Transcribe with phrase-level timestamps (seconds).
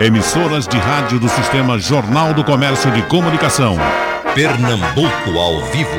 [0.00, 3.76] Emissoras de rádio do Sistema Jornal do Comércio de Comunicação.
[4.32, 5.90] Pernambuco ao vivo.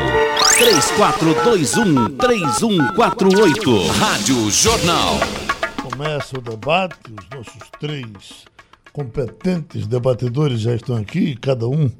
[2.18, 3.88] 3421-3148.
[4.00, 5.20] Rádio Jornal.
[5.84, 8.46] Começa o debate, os nossos três
[8.94, 11.92] competentes debatedores já estão aqui, cada um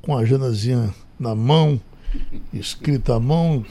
[0.00, 1.78] com a agendazinha na mão,
[2.54, 3.62] escrita à mão.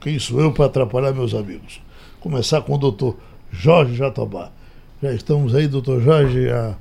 [0.00, 1.82] Quem sou eu para atrapalhar meus amigos?
[2.20, 3.18] Começar com o doutor
[3.50, 4.50] Jorge Jatobá.
[5.02, 6.76] Já estamos aí, doutor Jorge, há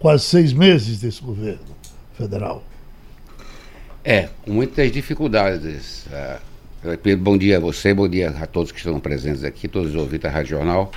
[0.00, 1.60] quase seis meses desse governo
[2.14, 2.64] federal.
[4.04, 6.04] É, com muitas dificuldades.
[6.82, 9.94] Uh, bom dia a você, bom dia a todos que estão presentes aqui, todos os
[9.94, 10.90] ouvintes da Rádio Jornal.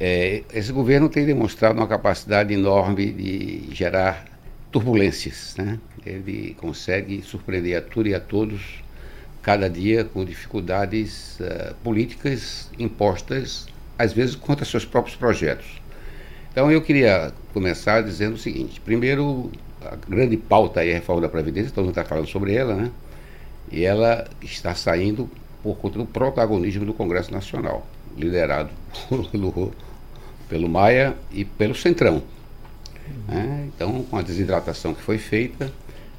[0.00, 4.24] É, esse governo tem demonstrado uma capacidade enorme de gerar
[4.72, 5.54] turbulências.
[5.58, 5.78] Né?
[6.06, 8.82] Ele consegue surpreender a tudo e a todos,
[9.42, 13.66] cada dia com dificuldades uh, políticas impostas,
[13.98, 15.79] às vezes contra seus próprios projetos.
[16.50, 19.50] Então eu queria começar dizendo o seguinte: primeiro,
[19.84, 22.74] a grande pauta aí é a reforma da Previdência, todo mundo está falando sobre ela,
[22.74, 22.90] né?
[23.70, 25.30] E ela está saindo
[25.62, 28.70] por conta do protagonismo do Congresso Nacional, liderado
[29.30, 29.72] pelo,
[30.48, 32.22] pelo Maia e pelo Centrão.
[33.28, 33.68] Né?
[33.74, 35.70] Então, com a desidratação que foi feita,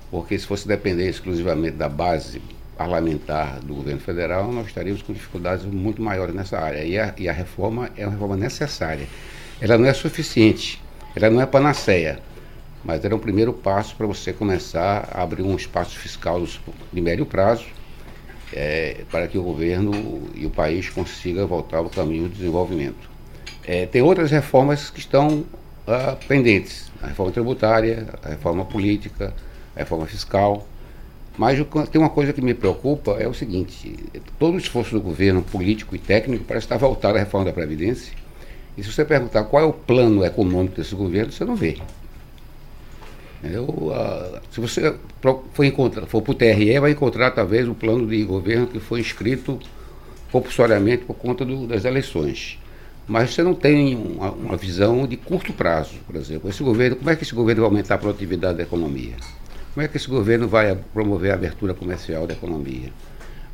[0.09, 2.41] porque se fosse depender exclusivamente da base
[2.77, 6.83] parlamentar do governo federal, nós estaríamos com dificuldades muito maiores nessa área.
[6.83, 9.07] E a, e a reforma é uma reforma necessária.
[9.61, 10.81] Ela não é suficiente,
[11.15, 12.19] ela não é panaceia,
[12.83, 16.43] mas era um primeiro passo para você começar a abrir um espaço fiscal
[16.91, 17.65] de médio prazo
[18.51, 23.07] é, para que o governo e o país consiga voltar ao caminho do desenvolvimento.
[23.63, 29.31] É, tem outras reformas que estão uh, pendentes, a reforma tributária, a reforma política,
[29.75, 30.67] a reforma fiscal,
[31.37, 31.59] mas
[31.91, 33.95] tem uma coisa que me preocupa, é o seguinte,
[34.39, 38.11] todo o esforço do governo político e técnico para estar voltado à reforma da Previdência,
[38.77, 41.77] e se você perguntar qual é o plano econômico desse governo, você não vê.
[43.43, 43.91] Eu,
[44.51, 48.67] se você for, encontrar, for para o TRE, vai encontrar talvez o plano de governo
[48.67, 49.59] que foi inscrito
[50.31, 52.59] compulsoriamente por conta do, das eleições.
[53.07, 56.49] Mas você não tem uma, uma, visão de curto prazo, por exemplo.
[56.49, 59.15] Esse governo, como é que esse governo vai aumentar a produtividade da economia?
[59.73, 62.89] Como é que esse governo vai promover a abertura comercial da economia?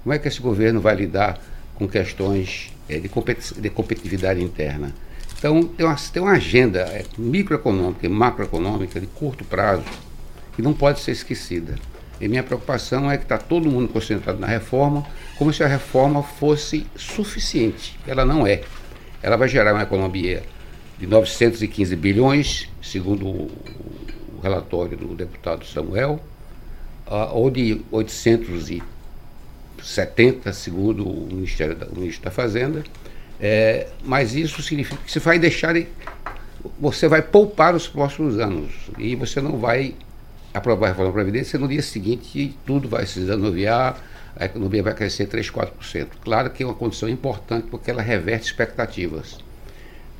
[0.03, 1.39] Como é que esse governo vai lidar
[1.75, 4.93] com questões é, de, competi de competitividade interna?
[5.37, 9.85] Então, tem uma, tem uma agenda é, microeconômica e macroeconômica de curto prazo
[10.55, 11.75] que não pode ser esquecida.
[12.19, 15.05] E minha preocupação é que está todo mundo concentrado na reforma,
[15.37, 17.99] como se a reforma fosse suficiente.
[18.07, 18.63] Ela não é.
[19.21, 20.41] Ela vai gerar uma economia
[20.97, 23.51] de 915 bilhões, segundo o
[24.41, 26.19] relatório do deputado Samuel,
[27.05, 32.83] uh, ou de 870, segundo o Ministério da, o Ministro da Fazenda.
[33.39, 35.75] É, mas isso significa que você vai deixar.
[36.79, 38.71] Você vai poupar os próximos anos.
[38.97, 39.95] E você não vai
[40.53, 44.01] aprovar a reforma Previdência no dia seguinte tudo vai se desanuviar,
[44.35, 46.07] a economia vai crescer 3, 4%.
[46.21, 49.37] Claro que é uma condição importante porque ela reverte expectativas.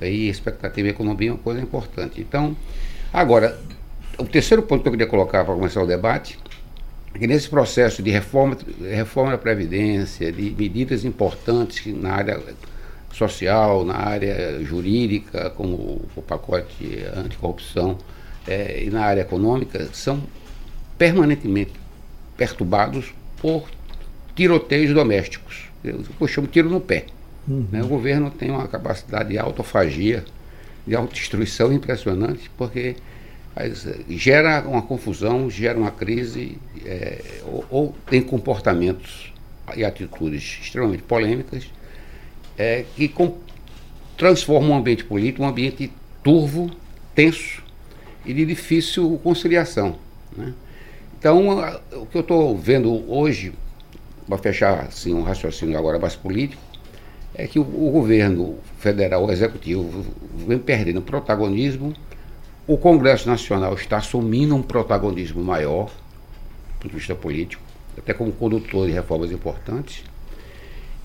[0.02, 2.22] E expectativa e economia é uma coisa importante.
[2.22, 2.56] Então,
[3.12, 3.60] agora,
[4.18, 6.40] o terceiro ponto que eu queria colocar para começar o debate
[7.14, 12.40] é que nesse processo de reforma, reforma da Previdência, de medidas importantes na área
[13.18, 17.98] social, na área jurídica, como o pacote anticorrupção,
[18.48, 20.22] é, e na área econômica, são
[20.98, 21.74] permanentemente
[22.38, 23.68] perturbados por
[24.36, 25.70] tiroteios domésticos.
[25.84, 27.06] Eu, eu chamo tiro no pé.
[27.48, 27.68] Uhum.
[27.72, 27.84] Né?
[27.84, 30.24] O governo tem uma capacidade de autofagia,
[30.86, 32.96] de autodestruição impressionante, porque
[34.10, 39.34] gera uma confusão, gera uma crise, é, ou, ou, tem comportamentos
[39.76, 41.68] e atitudes extremamente polêmicas
[42.58, 43.38] é, que com,
[44.18, 45.92] transforma um ambiente político um ambiente
[46.24, 46.72] turvo,
[47.14, 47.64] tenso
[48.26, 49.96] e de difícil conciliação.
[50.36, 50.54] Né?
[51.20, 53.54] Então, a, o que eu estou vendo hoje,
[54.28, 56.62] para fechar assim, um raciocínio agora mais político,
[57.34, 60.06] é que o, o governo federal, o executivo,
[60.48, 61.94] vem perdendo protagonismo,
[62.68, 67.64] o Congresso Nacional está assumindo um protagonismo maior, do ponto de vista político,
[67.98, 70.04] até como condutor de reformas importantes,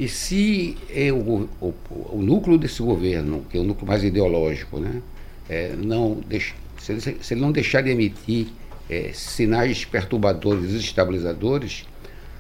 [0.03, 5.01] e se é, o, o, núcleo desse governo, que é o núcleo mais ideológico, né,
[5.49, 8.49] é, não deixa, se, ele, se, ele, não deixar de emitir
[8.91, 11.87] é, sinais perturbadores, desestabilizadores,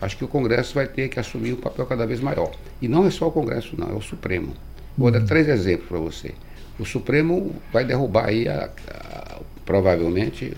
[0.00, 2.50] acho que o Congresso vai ter que assumir um papel cada vez maior.
[2.80, 4.54] E não é só o Congresso, não, é o Supremo.
[4.98, 5.12] Vou uhum.
[5.12, 6.34] dar três exemplos para você.
[6.80, 10.52] O Supremo vai derrubar aí, a, a, provavelmente,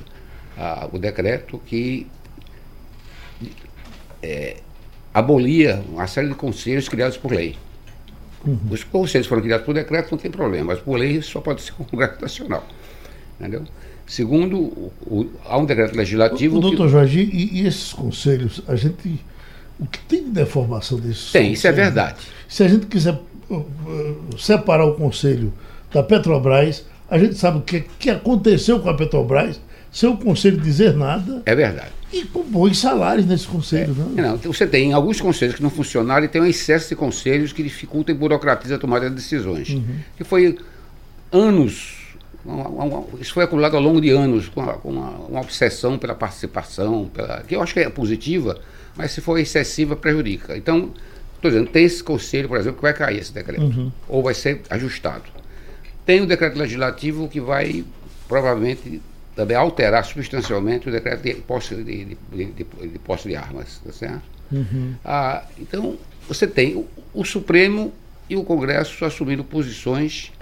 [0.56, 2.06] a, o decreto que
[4.22, 4.56] é,
[5.14, 7.56] abolia uma série de conselhos criados por lei.
[8.44, 8.58] Uhum.
[8.70, 11.72] Os conselhos foram criados por decreto, não tem problema, mas por lei só pode ser
[11.78, 12.66] o Congresso Nacional.
[13.38, 13.62] Entendeu?
[14.06, 16.56] Segundo, o, o, há um decreto legislativo.
[16.56, 16.92] O, o doutor que...
[16.92, 19.20] Jorge, e, e, esses conselhos, a gente.
[19.78, 21.58] O que tem de deformação desses Tem, conselhos?
[21.58, 22.20] isso é verdade.
[22.48, 23.18] Se a gente quiser
[23.48, 25.52] uh, uh, separar o conselho
[25.92, 29.60] da Petrobras, a gente sabe o que, que aconteceu com a Petrobras,
[29.94, 31.40] sem o conselho dizer nada.
[31.46, 31.92] É verdade.
[32.12, 34.20] E com bons salários nesse conselho, é.
[34.20, 34.28] né?
[34.28, 37.62] Não, você tem alguns conselhos que não funcionaram e tem um excesso de conselhos que
[37.62, 39.70] dificultam e burocratizam a tomada de decisões.
[39.70, 39.96] Uhum.
[40.16, 40.58] Que foi
[41.32, 42.02] anos
[43.18, 47.08] isso foi acumulado ao longo de anos, com, uma, com uma, uma, obsessão pela participação,
[47.12, 48.60] pela, que eu acho que é positiva,
[48.94, 50.54] mas se for excessiva, prejudica.
[50.54, 50.90] Então,
[51.36, 53.90] estou dizendo, tem esse conselho, por exemplo, que vai cair esse decreto, uhum.
[54.06, 55.24] ou vai ser ajustado.
[56.04, 57.82] Tem o decreto legislativo que vai,
[58.28, 59.00] provavelmente,
[59.34, 63.92] também alterar substancialmente o decreto de posse de, de, de, de posse de armas, tá
[63.92, 64.22] certo?
[64.52, 64.94] Uhum.
[65.04, 65.98] Ah, então,
[66.28, 67.92] você tem o, o Supremo
[68.28, 70.32] e o Congresso assumindo posições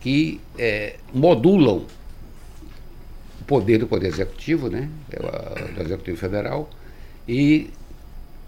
[0.00, 1.86] que é, modulam
[3.40, 6.68] o poder do Poder Executivo, né, é do Executivo Federal,
[7.28, 7.70] e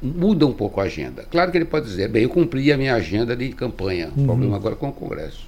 [0.00, 1.24] muda um pouco a agenda.
[1.30, 4.26] Claro que ele pode dizer, bem, eu cumpri a minha agenda de campanha, o uhum.
[4.26, 5.46] problema agora é com o Congresso.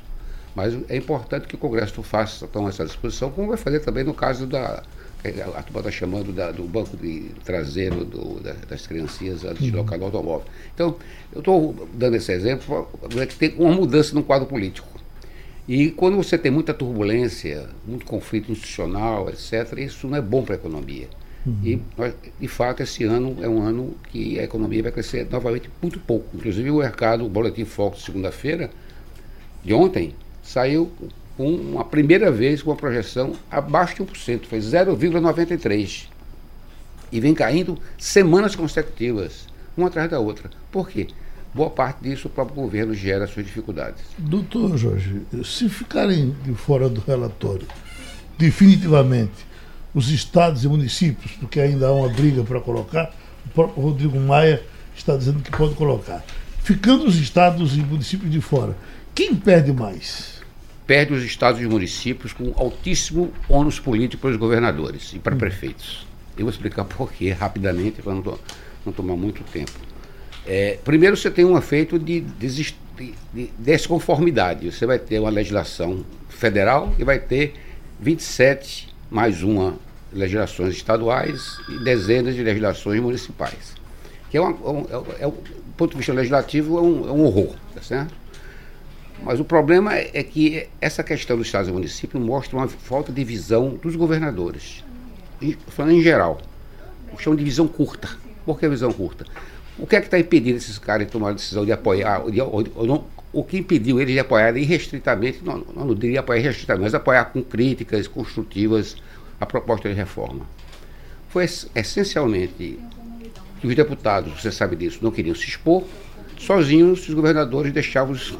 [0.56, 4.14] Mas é importante que o Congresso faça tome essa disposição, como vai fazer também no
[4.14, 4.82] caso da.
[5.55, 9.73] A turma está chamando da, do banco de traseiro do, da, das criancinhas antes de
[9.73, 10.47] local do automóvel.
[10.73, 10.97] Então,
[11.32, 12.88] eu estou dando esse exemplo,
[13.20, 14.88] é que tem uma mudança no quadro político.
[15.67, 20.55] E quando você tem muita turbulência, muito conflito institucional, etc., isso não é bom para
[20.55, 21.08] a economia.
[21.44, 21.58] Uhum.
[21.64, 21.82] E,
[22.41, 26.37] de fato, esse ano é um ano que a economia vai crescer novamente muito pouco.
[26.37, 28.70] Inclusive, o mercado, o Boletim Fox, segunda-feira,
[29.64, 30.14] de ontem,
[30.46, 30.90] saiu
[31.37, 36.06] com uma primeira vez com uma projeção abaixo de 1%, foi 0,93%.
[37.12, 39.46] E vem caindo semanas consecutivas,
[39.76, 40.50] uma atrás da outra.
[40.70, 41.08] Por quê?
[41.56, 44.04] boa parte disso o próprio governo gera suas dificuldades.
[44.19, 47.66] Doutor Jorge, se ficarem de fora do relatório,
[48.37, 49.46] definitivamente,
[49.94, 53.10] os estados e municípios, porque ainda há uma briga para colocar,
[53.46, 54.62] o próprio Rodrigo Maia
[54.94, 56.22] está dizendo que pode colocar.
[56.62, 58.76] Ficando os estados e municípios de fora,
[59.14, 60.36] quem perde mais?
[60.87, 65.38] Perde os estados e municípios com altíssimo ônus político para os governadores e para hum.
[65.38, 66.06] prefeitos.
[66.37, 68.38] Eu vou explicar por quê rapidamente, para não,
[68.85, 69.73] não tomar muito tempo.
[70.47, 72.75] É, primeiro, você tem um efeito de, de,
[73.35, 74.71] de, desconformidade.
[74.71, 77.55] Você vai ter uma legislação federal e vai ter
[78.00, 79.77] 27 mais uma
[80.12, 83.75] legislações estaduais e dezenas de legislações municipais.
[84.31, 84.87] Que é, uma, um,
[85.19, 88.15] é, é, do ponto de vista legislativo, é um, é um horror, tá certo?
[89.23, 93.25] Mas o problema é, que essa questão dos estados e municípios mostra uma falta de
[93.25, 94.85] visão dos governadores.
[95.69, 96.41] Falando em geral,
[97.19, 98.09] chama de visão curta.
[98.45, 99.27] Por que visão curta?
[99.79, 102.41] O que é que está impedindo esses caras de tomar a decisão de apoiar, de,
[102.41, 106.85] ou não, o que impediu eles de apoiar irrestritamente, não, não, não diria apoiar irrestritamente,
[106.85, 108.97] mas apoiar com críticas construtivas
[109.41, 110.47] a proposta de reforma?
[111.29, 112.79] Foi essencialmente
[113.61, 115.85] que os deputados, você sabe disso, não queriam se expor,
[116.39, 118.35] sozinhos os governadores deixavam os,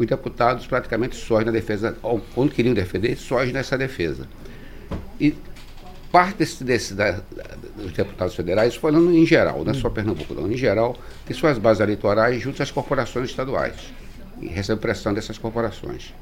[0.00, 4.28] os deputados praticamente sós na defesa, ou quando queriam defender, sós nessa defesa.
[5.20, 5.34] E
[6.10, 7.20] parte desse, desse da,
[7.76, 11.58] dos deputados federais, falando em geral, não é só Pernambuco, não, em geral, tem suas
[11.58, 13.74] bases eleitorais junto às corporações estaduais
[14.40, 16.14] e recebe pressão dessas corporações.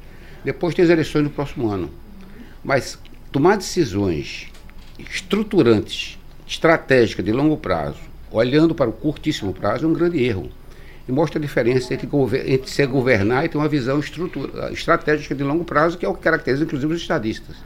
[0.44, 1.90] Depois tem as eleições no próximo ano.
[2.62, 2.98] Mas
[3.30, 4.48] tomar decisões
[4.98, 10.50] estruturantes, estratégicas, de longo prazo, olhando para o curtíssimo prazo, é um grande erro.
[11.09, 12.07] E mostra a diferença entre,
[12.47, 13.99] entre ser governar e ter uma visão
[14.71, 17.57] estratégica de longo prazo, que é o que caracteriza, inclusive, os estadistas.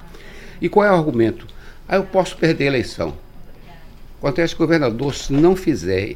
[0.61, 1.47] E qual é o argumento?
[1.89, 3.17] Aí eu posso perder a eleição.
[4.19, 6.15] Acontece que o governador, se não fizer,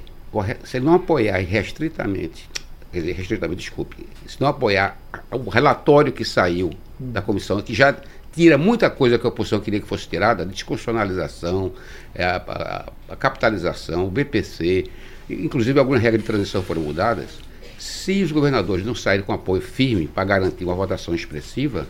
[0.63, 2.49] se não apoiar restritamente,
[2.93, 4.97] quer dizer, restritamente, desculpe, se não apoiar
[5.33, 7.97] o relatório que saiu da comissão, que já
[8.33, 11.73] tira muita coisa que a oposição queria que fosse tirada, a desconstitucionalização,
[12.15, 14.85] é, a, a, a capitalização, o BPC,
[15.29, 17.39] inclusive algumas regras de transição foram mudadas,
[17.79, 21.87] se os governadores não saírem com apoio firme para garantir uma votação expressiva,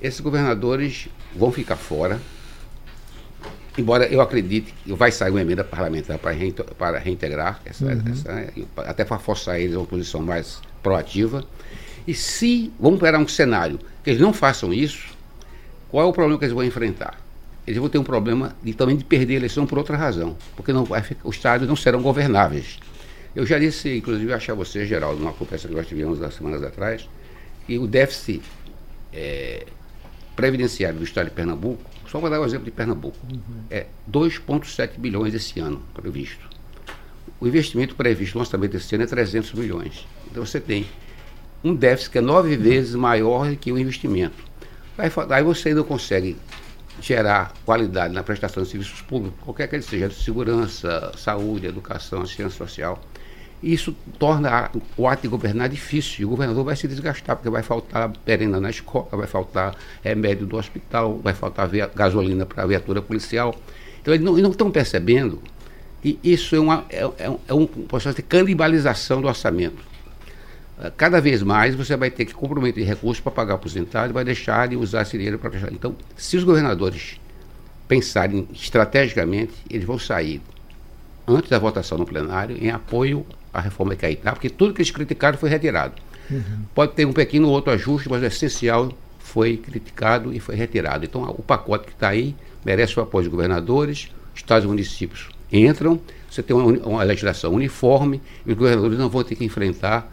[0.00, 2.20] esses governadores vão ficar fora,
[3.76, 8.02] embora eu acredite que vai sair uma emenda parlamentar para, reinte, para reintegrar, essa, uhum.
[8.10, 11.44] essa, até para forçar eles a uma posição mais proativa.
[12.06, 15.08] E se, vamos esperar um cenário, que eles não façam isso,
[15.90, 17.27] qual é o problema que eles vão enfrentar?
[17.68, 20.72] Eles vão ter um problema de, também de perder a eleição por outra razão, porque
[20.72, 20.88] não
[21.22, 22.78] os estados não serão governáveis.
[23.36, 27.06] Eu já disse, inclusive, achar você, Geraldo, numa conversa que nós tivemos há semanas atrás,
[27.66, 28.40] que o déficit
[29.12, 29.66] é,
[30.34, 33.18] previdenciário do estado de Pernambuco só para dar o um exemplo de Pernambuco.
[33.30, 33.64] Uhum.
[33.70, 36.48] É 2,7 bilhões esse ano previsto.
[37.38, 40.08] O investimento previsto no orçamento desse ano é 300 milhões.
[40.30, 40.86] Então você tem
[41.62, 44.42] um déficit que é nove vezes maior que o investimento.
[44.96, 46.34] Aí, aí você ainda consegue
[47.00, 52.58] gerar qualidade na prestação de serviços públicos, qualquer que ele seja, segurança, saúde, educação, assistência
[52.58, 53.00] social.
[53.62, 56.28] Isso torna o ato de governar difícil.
[56.28, 60.56] O governador vai se desgastar, porque vai faltar perena na escola, vai faltar remédio do
[60.56, 63.54] hospital, vai faltar gasolina para a viatura policial.
[64.00, 65.42] Então, eles não, estão percebendo
[66.00, 69.87] que isso é, uma, é, é, um, é processo de canibalização do orçamento.
[70.96, 74.68] Cada vez mais você vai ter que comprometer recursos para pagar aposentado e vai deixar
[74.68, 75.72] de usar esse dinheiro para prestar.
[75.72, 77.18] Então, se os governadores
[77.88, 80.40] pensarem estrategicamente, eles vão sair
[81.26, 84.90] antes da votação no plenário em apoio à reforma de Caetá, porque tudo que eles
[84.90, 85.94] criticaram foi retirado.
[86.30, 86.64] Uhum.
[86.74, 91.04] Pode ter um pequeno outro ajuste, mas o essencial foi criticado e foi retirado.
[91.04, 96.00] Então, o pacote que está aí merece o apoio dos governadores, estados e municípios entram,
[96.30, 100.12] você tem uma, uma legislação uniforme e os governadores não vão ter que enfrentar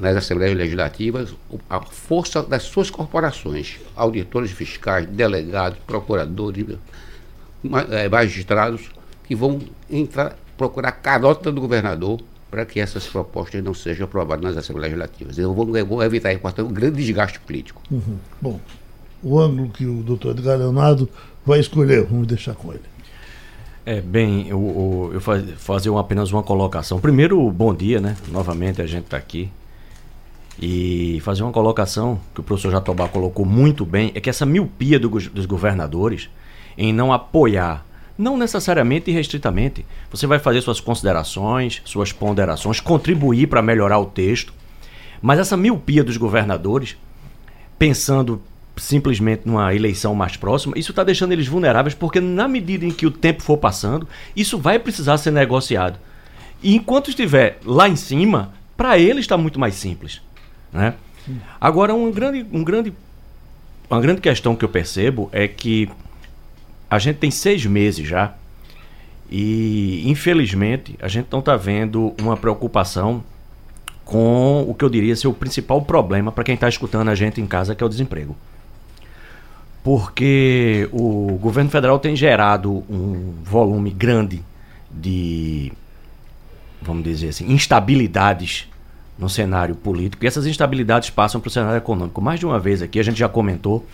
[0.00, 1.34] nas Assembleias Legislativas
[1.68, 6.76] a força das suas corporações, auditores fiscais, delegados, procuradores,
[7.90, 8.90] eh, magistrados,
[9.24, 14.56] que vão entrar, procurar carota do governador para que essas propostas não sejam aprovadas nas
[14.56, 15.38] Assembleias Legislativas.
[15.38, 17.82] Eu vou, eu vou evitar, portanto, um grande desgaste político.
[17.90, 18.18] Uhum.
[18.40, 18.60] Bom,
[19.22, 21.08] o ângulo que o doutor Edgar Leonardo
[21.44, 22.82] vai escolher, vamos deixar com ele.
[23.90, 27.00] É, bem, eu, eu faz, fazer uma, apenas uma colocação.
[27.00, 28.18] Primeiro, bom dia, né?
[28.30, 29.50] Novamente a gente está aqui.
[30.60, 35.00] E fazer uma colocação que o professor Jatobá colocou muito bem, é que essa miopia
[35.00, 36.28] do, dos governadores
[36.76, 37.82] em não apoiar,
[38.18, 44.04] não necessariamente e restritamente, você vai fazer suas considerações, suas ponderações, contribuir para melhorar o
[44.04, 44.52] texto,
[45.22, 46.94] mas essa miopia dos governadores,
[47.78, 48.42] pensando
[48.78, 53.06] simplesmente numa eleição mais próxima, isso está deixando eles vulneráveis, porque na medida em que
[53.06, 55.98] o tempo for passando, isso vai precisar ser negociado.
[56.62, 60.20] E enquanto estiver lá em cima, para ele está muito mais simples.
[60.72, 60.94] Né?
[61.60, 62.92] Agora, um grande, um grande,
[63.90, 65.88] uma grande questão que eu percebo é que
[66.90, 68.34] a gente tem seis meses já
[69.30, 73.22] e, infelizmente, a gente não está vendo uma preocupação
[74.04, 77.40] com o que eu diria ser o principal problema para quem está escutando a gente
[77.40, 78.34] em casa, que é o desemprego
[79.82, 84.42] porque o governo federal tem gerado um volume grande
[84.90, 85.72] de,
[86.82, 88.68] vamos dizer assim, instabilidades
[89.18, 90.24] no cenário político.
[90.24, 92.20] E essas instabilidades passam para o cenário econômico.
[92.20, 93.86] Mais de uma vez aqui a gente já comentou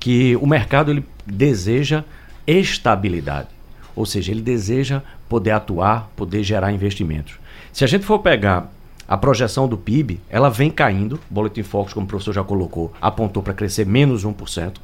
[0.00, 2.04] que o mercado ele deseja
[2.46, 3.48] estabilidade,
[3.94, 7.34] ou seja, ele deseja poder atuar, poder gerar investimentos.
[7.72, 8.72] Se a gente for pegar
[9.06, 11.14] a projeção do PIB, ela vem caindo.
[11.30, 14.76] O Boletim Focus, como o professor já colocou, apontou para crescer menos 1%.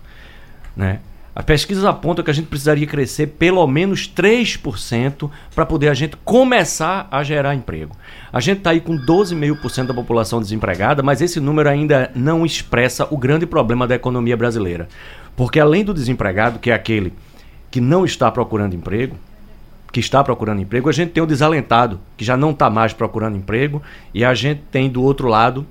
[0.76, 1.00] Né?
[1.34, 6.16] As pesquisas apontam que a gente precisaria crescer pelo menos 3% para poder a gente
[6.18, 7.96] começar a gerar emprego.
[8.32, 13.08] A gente está aí com 12,5% da população desempregada, mas esse número ainda não expressa
[13.10, 14.88] o grande problema da economia brasileira.
[15.34, 17.12] Porque além do desempregado, que é aquele
[17.68, 19.16] que não está procurando emprego,
[19.92, 23.36] que está procurando emprego, a gente tem o desalentado, que já não está mais procurando
[23.36, 25.66] emprego, e a gente tem do outro lado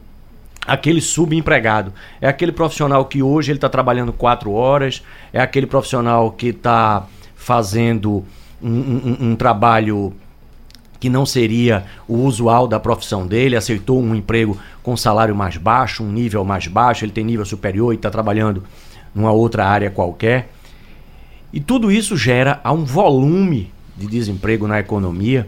[0.65, 1.93] aquele subempregado.
[2.21, 7.05] É aquele profissional que hoje ele está trabalhando quatro horas, é aquele profissional que está
[7.35, 8.23] fazendo
[8.61, 10.13] um, um, um, trabalho
[10.99, 16.01] que não seria o usual da profissão dele, aceitou um emprego com salário mais baixo,
[16.01, 18.63] um nível mais baixo, ele tem nível superior e está trabalhando
[19.13, 20.49] numa outra área qualquer.
[21.51, 25.47] E tudo isso gera um volume de desemprego na economia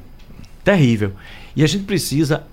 [0.63, 1.13] terrível.
[1.55, 2.43] E a gente precisa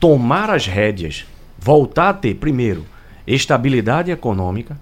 [0.00, 1.24] tomar as rédeas
[1.60, 2.86] voltar a ter, primeiro,
[3.26, 4.76] estabilidade econômica,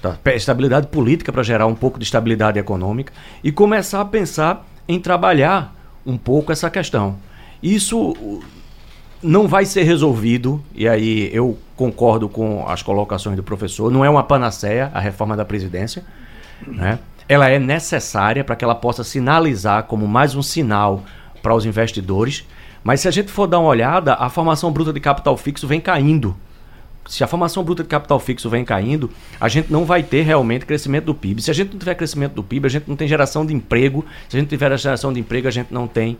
[0.00, 0.16] tá?
[0.34, 5.74] estabilidade política para gerar um pouco de estabilidade econômica e começar a pensar em trabalhar
[6.04, 7.16] um pouco essa questão.
[7.62, 8.42] Isso
[9.22, 14.10] não vai ser resolvido, e aí eu concordo com as colocações do professor, não é
[14.10, 16.04] uma panaceia a reforma da presidência,
[16.66, 16.98] né?
[17.28, 21.02] Ela é necessária para que ela possa sinalizar como mais um sinal
[21.42, 22.46] para os investidores
[22.86, 25.80] mas se a gente for dar uma olhada, a formação bruta de capital fixo vem
[25.80, 26.36] caindo.
[27.08, 30.64] Se a formação bruta de capital fixo vem caindo, a gente não vai ter realmente
[30.64, 31.42] crescimento do PIB.
[31.42, 34.06] Se a gente não tiver crescimento do PIB, a gente não tem geração de emprego.
[34.28, 36.16] Se a gente tiver geração de emprego, a gente não tem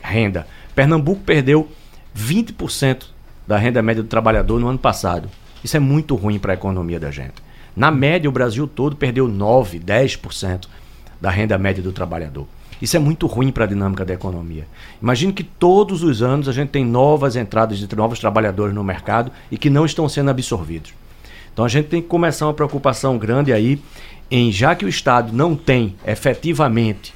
[0.00, 0.46] renda.
[0.76, 1.68] Pernambuco perdeu
[2.16, 3.06] 20%
[3.44, 5.28] da renda média do trabalhador no ano passado.
[5.64, 7.42] Isso é muito ruim para a economia da gente.
[7.74, 10.68] Na média, o Brasil todo perdeu 9, 10%
[11.20, 12.46] da renda média do trabalhador.
[12.80, 14.66] Isso é muito ruim para a dinâmica da economia.
[15.00, 19.32] Imagine que todos os anos a gente tem novas entradas de novos trabalhadores no mercado
[19.50, 20.92] e que não estão sendo absorvidos.
[21.52, 23.80] Então a gente tem que começar uma preocupação grande aí
[24.30, 27.14] em já que o Estado não tem efetivamente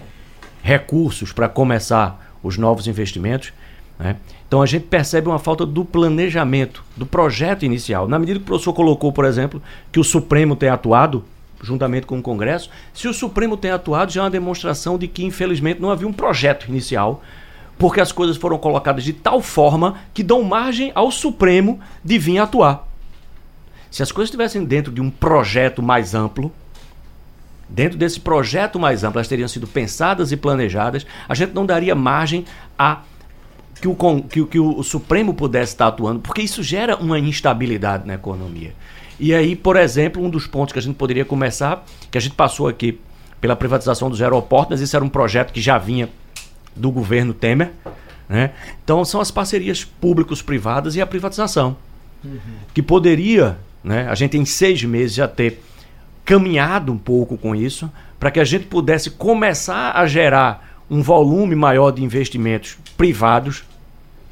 [0.63, 3.53] recursos para começar os novos investimentos,
[3.99, 4.17] né?
[4.47, 8.09] então a gente percebe uma falta do planejamento, do projeto inicial.
[8.09, 9.63] Na medida que o professor colocou, por exemplo,
[9.93, 11.25] que o Supremo tem atuado
[11.63, 12.71] juntamente com o Congresso.
[12.93, 16.13] Se o Supremo tem atuado, já é uma demonstração de que, infelizmente, não havia um
[16.13, 17.23] projeto inicial,
[17.79, 22.39] porque as coisas foram colocadas de tal forma que dão margem ao Supremo de vir
[22.39, 22.87] atuar.
[23.91, 26.53] Se as coisas estivessem dentro de um projeto mais amplo,
[27.69, 31.95] dentro desse projeto mais amplo, elas teriam sido pensadas e planejadas, a gente não daria
[31.95, 32.45] margem
[32.79, 33.01] a
[33.81, 38.15] que o, que, que o Supremo pudesse estar atuando, porque isso gera uma instabilidade na
[38.15, 38.75] economia.
[39.21, 42.35] E aí, por exemplo, um dos pontos que a gente poderia começar, que a gente
[42.35, 42.99] passou aqui
[43.39, 46.09] pela privatização dos aeroportos, mas isso era um projeto que já vinha
[46.75, 47.71] do governo Temer.
[48.27, 48.53] Né?
[48.83, 51.77] Então, são as parcerias públicos-privadas e a privatização.
[52.25, 52.39] Uhum.
[52.73, 55.63] Que poderia, né, a gente em seis meses já ter
[56.25, 61.55] caminhado um pouco com isso, para que a gente pudesse começar a gerar um volume
[61.55, 63.65] maior de investimentos privados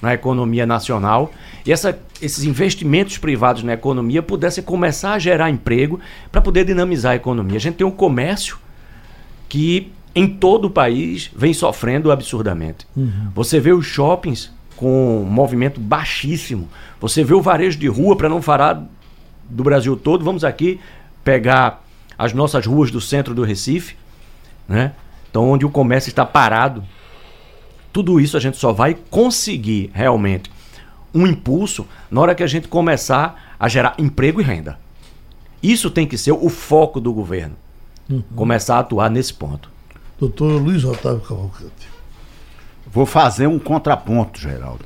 [0.00, 1.32] na economia nacional
[1.66, 7.12] e essa, esses investimentos privados na economia pudessem começar a gerar emprego para poder dinamizar
[7.12, 7.56] a economia.
[7.56, 8.58] A gente tem um comércio
[9.48, 12.86] que em todo o país vem sofrendo absurdamente.
[12.96, 13.30] Uhum.
[13.34, 16.68] Você vê os shoppings com um movimento baixíssimo.
[17.00, 18.84] Você vê o varejo de rua, para não falar
[19.48, 20.80] do Brasil todo, vamos aqui
[21.24, 21.84] pegar
[22.16, 23.96] as nossas ruas do centro do Recife,
[24.68, 24.92] né?
[25.30, 26.82] Então, onde o comércio está parado
[27.92, 30.50] tudo isso a gente só vai conseguir realmente
[31.14, 34.78] um impulso na hora que a gente começar a gerar emprego e renda.
[35.62, 37.56] Isso tem que ser o foco do governo.
[38.08, 38.22] Uhum.
[38.34, 39.70] Começar a atuar nesse ponto.
[40.18, 41.88] Doutor Luiz Otávio Cavalcante.
[42.86, 44.84] Vou fazer um contraponto, Geraldo.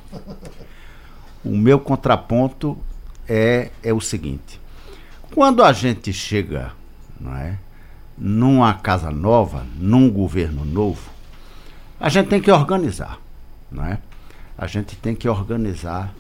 [1.45, 2.77] O meu contraponto
[3.29, 4.61] é, é o seguinte:
[5.33, 6.73] quando a gente chega
[7.21, 7.59] não é,
[8.19, 11.11] numa casa nova, num governo novo,
[11.99, 13.19] a gente tem que organizar,
[13.71, 13.99] não é?
[14.63, 16.15] A gente tem que organizar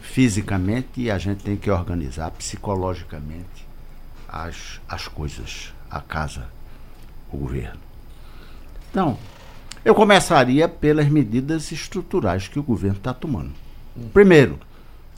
[0.00, 3.64] fisicamente e a gente tem que organizar psicologicamente
[4.28, 6.48] as, as coisas, a casa,
[7.32, 7.78] o governo.
[8.90, 9.16] Então,
[9.84, 13.52] eu começaria pelas medidas estruturais que o governo está tomando.
[14.12, 14.58] Primeiro,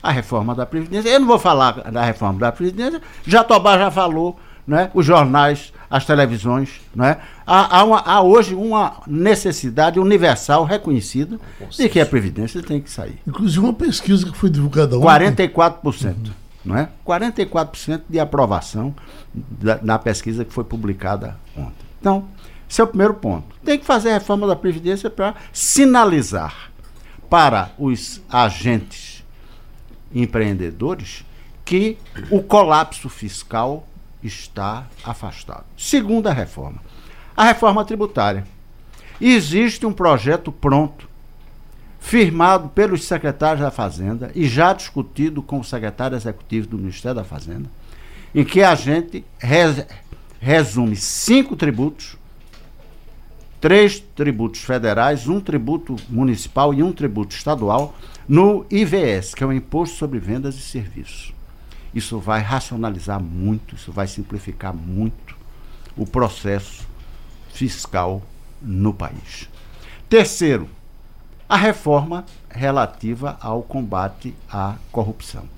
[0.02, 1.08] a reforma da Previdência.
[1.08, 4.90] Eu não vou falar da reforma da Previdência, Jatobá já falou né?
[4.92, 6.80] os jornais, as televisões.
[6.94, 7.16] Né?
[7.46, 12.90] Há, há, uma, há hoje uma necessidade universal reconhecida de que a Previdência tem que
[12.90, 13.18] sair.
[13.26, 15.48] Inclusive uma pesquisa que foi divulgada ontem.
[15.48, 16.04] 44%.
[16.04, 16.32] Uhum.
[16.64, 16.88] Não é?
[17.06, 18.94] 44% de aprovação
[19.32, 21.86] da, na pesquisa que foi publicada ontem.
[21.98, 22.28] Então,
[22.68, 23.56] esse é o primeiro ponto.
[23.64, 26.70] Tem que fazer a reforma da Previdência para sinalizar
[27.30, 29.24] para os agentes
[30.14, 31.24] empreendedores
[31.64, 31.98] que
[32.30, 33.86] o colapso fiscal
[34.22, 35.64] está afastado.
[35.76, 36.82] Segunda reforma,
[37.36, 38.44] a reforma tributária.
[39.20, 41.08] Existe um projeto pronto,
[41.98, 47.24] firmado pelos secretários da Fazenda e já discutido com o secretário executivo do Ministério da
[47.24, 47.68] Fazenda,
[48.34, 49.84] em que a gente res,
[50.40, 52.16] resume cinco tributos,
[53.60, 57.96] três tributos federais, um tributo municipal e um tributo estadual,
[58.28, 61.37] no IVS, que é o Imposto sobre Vendas e Serviços.
[61.94, 65.36] Isso vai racionalizar muito, isso vai simplificar muito
[65.96, 66.86] o processo
[67.52, 68.22] fiscal
[68.60, 69.48] no país.
[70.08, 70.68] Terceiro,
[71.48, 75.48] a reforma relativa ao combate à corrupção,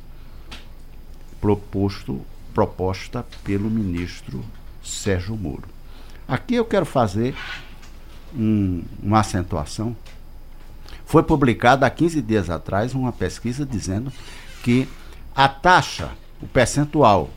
[1.41, 2.21] proposto,
[2.55, 4.45] proposta pelo ministro
[4.83, 5.69] Sérgio Moro.
[6.29, 7.35] Aqui eu quero fazer
[8.35, 9.97] um, uma acentuação.
[11.05, 14.13] Foi publicada há 15 dias atrás uma pesquisa dizendo
[14.63, 14.89] que
[15.35, 16.11] a taxa,
[16.43, 17.31] o percentual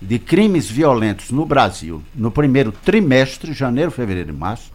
[0.00, 4.70] de crimes violentos no Brasil no primeiro trimestre, janeiro, fevereiro e março,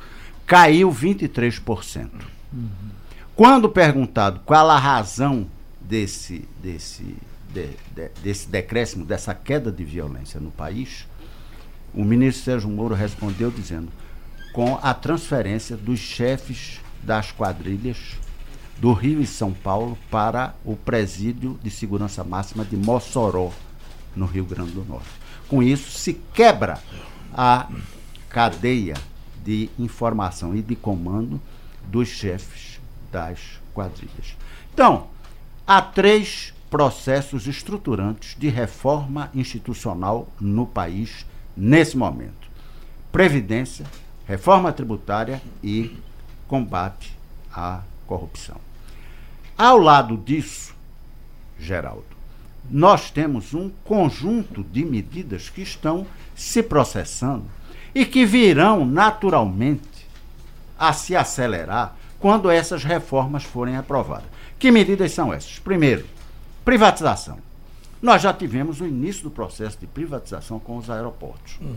[0.46, 2.10] caiu 23%.
[2.52, 2.70] Uhum.
[3.36, 5.48] Quando perguntado qual a razão
[5.82, 7.16] desse, desse,
[7.54, 11.08] de, de, desse decréscimo, dessa queda de violência no país,
[11.94, 13.90] o ministro Sérgio Moro respondeu dizendo
[14.54, 17.98] com a transferência dos chefes das quadrilhas
[18.78, 23.52] do Rio e São Paulo para o presídio de segurança máxima de Mossoró,
[24.16, 25.10] no Rio Grande do Norte.
[25.48, 26.82] Com isso, se quebra
[27.34, 27.68] a
[28.30, 28.96] cadeia
[29.44, 31.40] de informação e de comando
[31.86, 32.80] dos chefes
[33.12, 33.40] das
[33.74, 34.36] quadrilhas.
[34.74, 35.08] Então,
[35.68, 42.50] há três processos estruturantes de reforma institucional no país nesse momento:
[43.12, 43.86] previdência,
[44.26, 45.96] reforma tributária e
[46.48, 47.16] combate
[47.54, 48.58] à corrupção.
[49.56, 50.74] Ao lado disso,
[51.60, 52.06] Geraldo,
[52.70, 57.46] nós temos um conjunto de medidas que estão se processando
[57.94, 60.08] e que virão naturalmente
[60.78, 64.28] a se acelerar quando essas reformas forem aprovadas.
[64.58, 65.60] Que medidas são essas?
[65.60, 66.06] Primeiro,
[66.64, 67.38] privatização.
[68.02, 71.58] Nós já tivemos o início do processo de privatização com os aeroportos.
[71.62, 71.76] Uhum.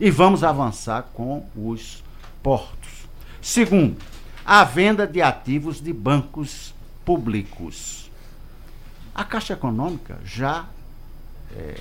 [0.00, 2.02] E vamos avançar com os
[2.42, 3.08] portos.
[3.40, 3.96] Segundo,
[4.44, 6.74] a venda de ativos de bancos
[7.04, 8.07] públicos.
[9.18, 10.64] A Caixa Econômica já
[11.52, 11.80] é,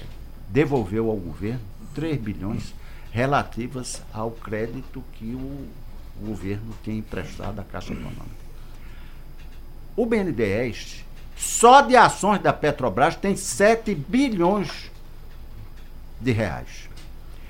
[0.50, 1.62] devolveu ao governo
[1.94, 2.74] 3 bilhões
[3.12, 5.68] relativas ao crédito que o
[6.20, 8.26] governo tinha emprestado à Caixa Econômica.
[9.96, 14.90] O BNDES, só de ações da Petrobras, tem 7 bilhões
[16.20, 16.90] de reais.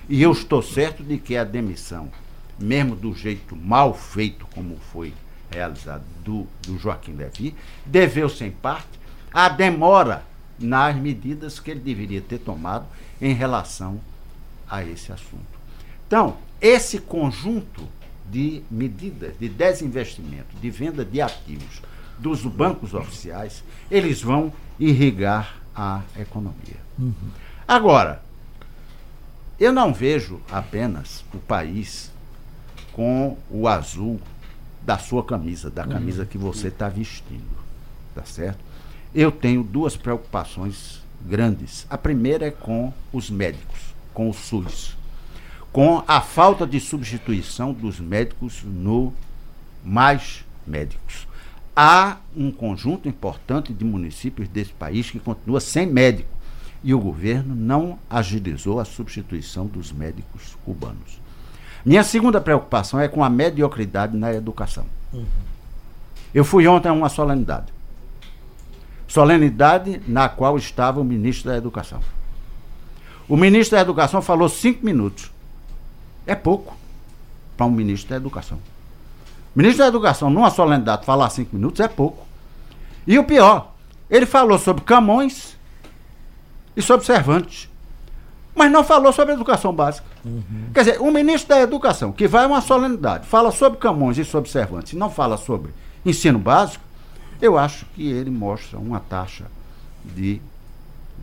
[0.10, 2.12] E eu estou certo de que a demissão,
[2.60, 5.14] mesmo do jeito mal feito como foi
[5.50, 8.97] realizado do, do Joaquim Levy, deveu-se em parte
[9.38, 10.24] à demora
[10.58, 12.88] nas medidas que ele deveria ter tomado
[13.22, 14.00] em relação
[14.68, 15.46] a esse assunto.
[16.08, 17.88] Então, esse conjunto
[18.32, 21.84] de medidas de desinvestimento, de venda de ativos
[22.18, 26.80] dos bancos oficiais, eles vão irrigar a economia.
[26.98, 27.14] Uhum.
[27.68, 28.24] Agora,
[29.60, 32.12] eu não vejo apenas o país
[32.92, 34.20] com o azul
[34.82, 37.56] da sua camisa, da camisa que você está vestindo,
[38.16, 38.66] tá certo?
[39.18, 41.86] Eu tenho duas preocupações grandes.
[41.90, 43.80] A primeira é com os médicos,
[44.14, 44.96] com o SUS
[45.78, 49.14] com a falta de substituição dos médicos no
[49.84, 51.28] Mais Médicos.
[51.76, 56.30] Há um conjunto importante de municípios desse país que continua sem médico
[56.84, 61.22] e o governo não agilizou a substituição dos médicos cubanos.
[61.86, 64.88] Minha segunda preocupação é com a mediocridade na educação.
[65.14, 65.26] Uhum.
[66.34, 67.72] Eu fui ontem a uma solenidade.
[69.08, 72.02] Solenidade na qual estava o ministro da Educação.
[73.28, 75.32] O ministro da Educação falou cinco minutos.
[76.26, 76.76] É pouco
[77.56, 78.60] para um ministro da Educação.
[79.56, 82.26] O ministro da Educação, numa solenidade, falar cinco minutos é pouco.
[83.06, 83.74] E o pior,
[84.10, 85.58] ele falou sobre Camões
[86.76, 87.70] e sobre Cervantes.
[88.54, 90.08] Mas não falou sobre educação básica.
[90.26, 90.70] Uhum.
[90.74, 94.26] Quer dizer, o ministro da Educação, que vai a uma solenidade, fala sobre Camões e
[94.26, 95.72] sobre Cervantes, e não fala sobre
[96.04, 96.84] ensino básico,
[97.42, 99.46] eu acho que ele mostra uma taxa
[100.16, 100.42] de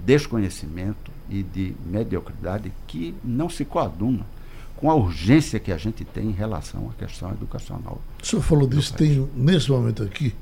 [0.04, 4.26] desconhecimento e de mediocridade que não se coaduna
[4.76, 8.00] com a urgência que a gente tem em relação à questão educacional.
[8.22, 10.34] O senhor falou disso, tem nesse momento aqui,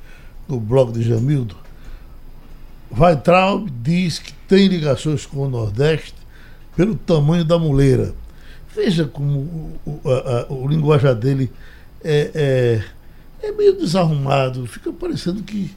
[0.48, 1.56] no blog de Jamildo,
[2.90, 6.14] Weitraub diz que tem ligações com o Nordeste
[6.76, 8.14] pelo tamanho da muleira.
[8.74, 11.50] Veja como o, o, a, o linguajar dele
[12.02, 12.84] é, é,
[13.42, 15.70] é, meio desarrumado, fica parecendo que,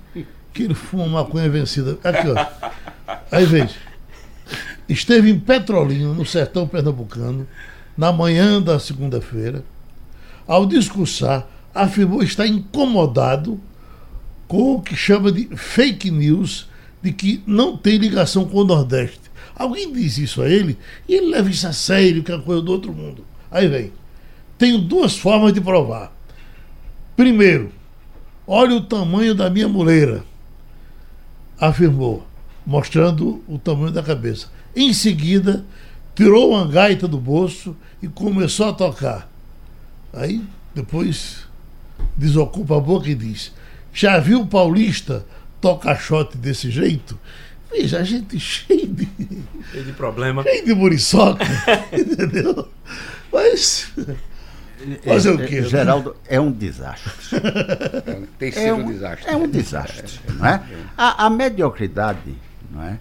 [0.53, 1.97] que ele fuma maconha vencida.
[2.03, 3.15] Aqui, ó.
[3.31, 3.75] Aí veja.
[4.87, 7.47] Esteve em Petrolina, no sertão pernambucano,
[7.97, 9.63] na manhã da segunda-feira,
[10.45, 13.59] ao discursar, afirmou estar incomodado
[14.47, 16.69] com o que chama de fake news
[17.01, 19.21] de que não tem ligação com o Nordeste.
[19.55, 22.71] Alguém diz isso a ele e ele leva isso a sério, que é coisa do
[22.71, 23.25] outro mundo.
[23.49, 23.91] Aí vem.
[24.57, 26.15] Tenho duas formas de provar.
[27.15, 27.71] Primeiro,
[28.45, 30.23] olha o tamanho da minha muleira,
[31.59, 32.27] afirmou,
[32.65, 34.47] mostrando o tamanho da cabeça.
[34.75, 35.65] Em seguida,
[36.13, 39.29] tirou uma gaita do bolso e começou a tocar.
[40.11, 40.41] Aí,
[40.73, 41.45] depois,
[42.17, 43.53] desocupa a boca e diz:
[43.93, 45.25] Já viu o paulista
[45.61, 47.17] tocar shot desse jeito?
[47.71, 49.07] Veja, a gente cheio de.
[49.71, 50.43] Cheio de problema.
[50.43, 51.45] Cheio de muriçoca.
[51.91, 52.67] entendeu?
[53.31, 53.91] Mas.
[55.03, 55.63] Fazer o quê?
[55.63, 57.11] Geraldo, é um desastre.
[58.37, 59.31] Tem sido é um, um desastre.
[59.31, 60.19] É um desastre.
[60.33, 60.61] Não é?
[60.97, 62.35] A, a mediocridade,
[62.71, 62.99] não é?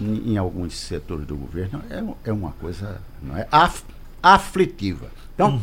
[0.00, 3.82] em, em alguns setores do governo é, é uma coisa não é, af,
[4.22, 5.06] aflitiva.
[5.34, 5.60] Então, uhum.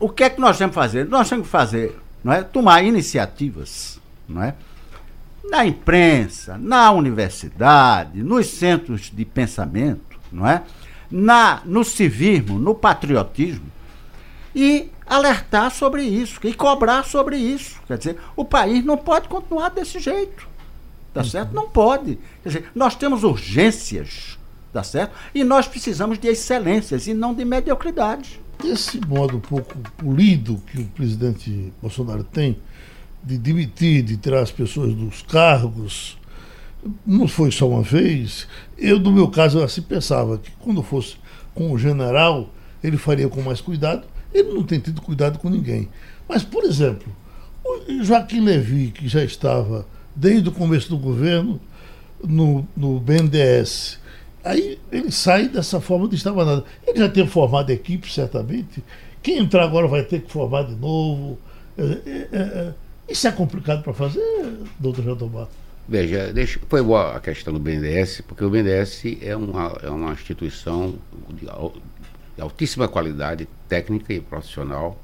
[0.00, 1.06] o que é que nós temos que fazer?
[1.06, 4.54] Nós temos que fazer, não é, tomar iniciativas, não é,
[5.44, 10.62] na imprensa, na universidade, nos centros de pensamento, não é,
[11.10, 13.66] na no civismo, no patriotismo
[14.54, 17.80] e alertar sobre isso e cobrar sobre isso.
[17.86, 20.48] Quer dizer, o país não pode continuar desse jeito.
[21.12, 21.52] Tá certo?
[21.52, 22.18] Não pode.
[22.42, 24.38] Quer dizer, nós temos urgências,
[24.72, 25.14] tá certo?
[25.34, 28.40] E nós precisamos de excelências e não de mediocridade.
[28.64, 32.56] Esse modo um pouco polido que o presidente Bolsonaro tem
[33.22, 36.18] de demitir, de tirar as pessoas dos cargos,
[37.06, 38.48] não foi só uma vez.
[38.76, 41.16] Eu, no meu caso, eu assim pensava que quando fosse
[41.54, 42.50] com o general,
[42.82, 44.06] ele faria com mais cuidado.
[44.32, 45.88] Ele não tem tido cuidado com ninguém.
[46.28, 47.14] Mas, por exemplo,
[47.64, 51.60] o Joaquim Levy, que já estava desde o começo do governo
[52.22, 53.98] no, no BNDES.
[54.44, 56.64] Aí ele sai dessa forma de estar nada.
[56.86, 58.82] Ele já tem formado equipe, certamente.
[59.22, 61.38] Quem entrar agora vai ter que formar de novo.
[61.78, 62.72] É, é, é,
[63.08, 64.22] isso é complicado para fazer,
[64.78, 65.48] doutor Jatobá?
[65.88, 70.12] Veja, deixa, foi boa a questão do BNDES, porque o BNDES é uma, é uma
[70.12, 70.94] instituição
[72.36, 75.00] de altíssima qualidade técnica e profissional.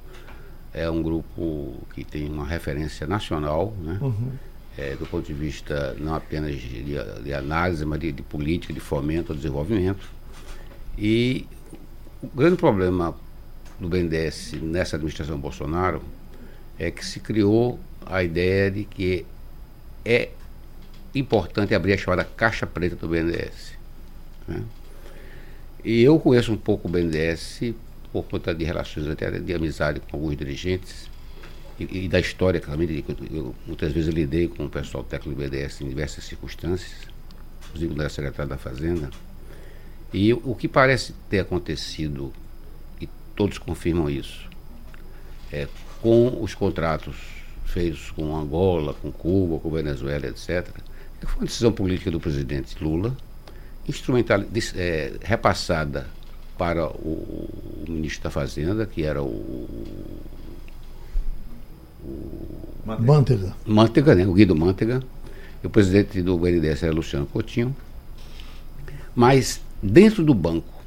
[0.73, 3.99] É um grupo que tem uma referência nacional, né?
[4.01, 4.33] Uhum.
[4.77, 8.79] É, do ponto de vista não apenas de, de análise, mas de, de política, de
[8.79, 10.09] fomento ao desenvolvimento.
[10.97, 11.47] E
[12.23, 13.15] o grande problema
[13.79, 16.03] do BNDES nessa administração Bolsonaro
[16.79, 19.27] é que se criou a ideia de que
[20.05, 20.31] é
[21.15, 23.73] importante abrir a chamada caixa preta do BNDES.
[24.47, 24.63] Né?
[25.89, 27.73] E eu conheço um pouco o BNDES
[28.13, 31.09] por conta de relações até de amizade com alguns dirigentes
[31.81, 33.03] e, e da história também.
[33.33, 36.93] Eu, muitas vezes eu lidei com o pessoal técnico do BNDES em diversas circunstâncias,
[37.69, 39.09] inclusive quando era secretário da Fazenda.
[40.13, 42.35] E o que parece ter acontecido,
[43.01, 44.47] e todos confirmam isso,
[45.51, 45.67] é,
[46.03, 47.17] com os contratos
[47.65, 50.69] feitos com Angola, com Cuba, com Venezuela, etc.,
[51.23, 53.17] foi uma decisão política do presidente Lula,
[53.89, 54.43] instrumental,
[54.77, 56.07] é, repassada
[56.57, 57.49] para o,
[57.87, 59.69] o, ministro da Fazenda, que era o.
[62.05, 63.55] o Mantega.
[63.67, 64.27] Mantega, né?
[64.27, 65.03] O Guido Mantega.
[65.63, 67.75] E o presidente do BNDES era Luciano Coutinho.
[69.15, 70.79] Mas, dentro do banco,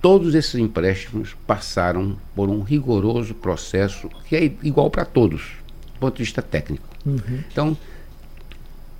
[0.00, 5.56] todos esses empréstimos passaram por um rigoroso processo que é igual para todos,
[5.94, 6.86] do ponto de vista técnico.
[7.06, 7.42] Uhum.
[7.50, 7.76] Então,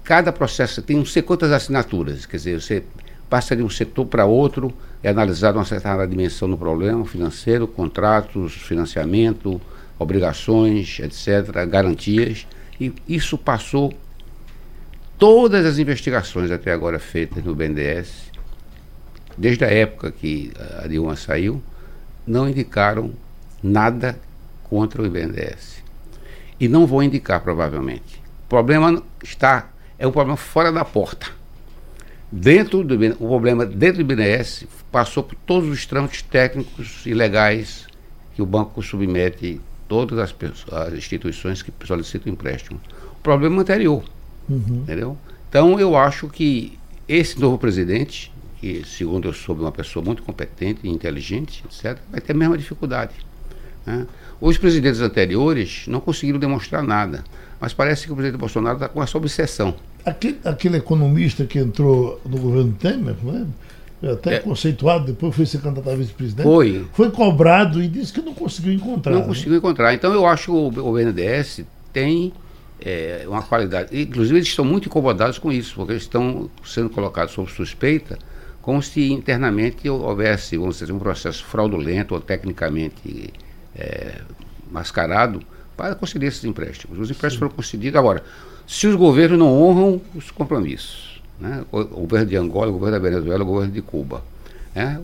[0.02, 2.82] cada processo tem não sei quantas assinaturas, quer dizer, você
[3.28, 8.54] passa de um setor para outro, é analisado uma certa dimensão do problema financeiro, contratos,
[8.54, 9.60] financiamento,
[9.98, 12.46] obrigações, etc., garantias,
[12.80, 13.92] e isso passou
[15.18, 18.32] todas as investigações até agora feitas no BNDES,
[19.36, 21.62] desde a época que a Dilma saiu,
[22.26, 23.12] não indicaram
[23.62, 24.18] nada
[24.64, 25.82] contra o BNDES.
[26.58, 28.22] E não vão indicar, provavelmente.
[28.46, 31.26] O problema está é um problema fora da porta.
[32.36, 37.86] Dentro do o problema dentro do BNDES passou por todos os trâmites técnicos e legais
[38.34, 40.34] que o banco submete todas as,
[40.72, 42.80] as instituições que solicitam empréstimo.
[43.12, 44.02] O problema anterior,
[44.48, 44.82] uhum.
[44.82, 45.16] entendeu?
[45.48, 50.80] Então eu acho que esse novo presidente, que segundo eu soube uma pessoa muito competente
[50.82, 53.14] e inteligente, etc., vai ter a mesma dificuldade.
[53.86, 54.08] Né?
[54.40, 57.22] Os presidentes anteriores não conseguiram demonstrar nada.
[57.60, 59.76] Mas parece que o presidente Bolsonaro está com essa obsessão.
[60.04, 63.46] Aquele, aquele, economista que entrou no governo Temer, né?
[64.12, 64.38] até é.
[64.38, 66.44] conceituado, depois foi ser candidato a vice-presidente.
[66.44, 66.86] Foi.
[66.92, 69.12] Foi cobrado e disse que não conseguiu encontrar.
[69.12, 69.26] Não né?
[69.26, 69.94] conseguiu encontrar.
[69.94, 71.62] Então eu acho que o, o BNDES
[71.92, 72.32] tem
[72.80, 73.98] é, uma qualidade.
[73.98, 78.18] Inclusive, eles estão muito incomodados com isso, porque eles estão sendo colocados sob suspeita,
[78.60, 83.32] como se internamente houvesse, vamos dizer, um processo fraudulento ou tecnicamente
[83.76, 84.20] é,
[84.70, 85.42] mascarado
[85.76, 86.98] para conceder esses empréstimos.
[86.98, 87.38] Os empréstimos Sim.
[87.38, 87.98] foram concedidos.
[87.98, 88.22] Agora,
[88.66, 91.64] se os governos não honram os compromissos, né?
[91.70, 94.22] o, o governo de Angola, o governo da Venezuela, o governo de Cuba,
[94.74, 95.00] né?